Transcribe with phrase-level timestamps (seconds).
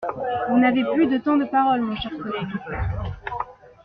[0.49, 2.55] Vous n’avez plus de temps de parole, mon cher collègue.